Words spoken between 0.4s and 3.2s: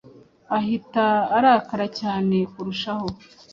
ahita arakara cyane kurushaho